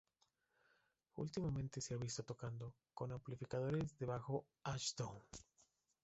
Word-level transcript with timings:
Últimamente 1.17 1.77
ha 1.77 1.81
sido 1.83 1.99
visto 1.99 2.23
tocando 2.23 2.73
con 2.95 3.11
amplificadores 3.11 3.95
de 3.99 4.07
bajo 4.07 4.47
Ashdown. 4.63 5.21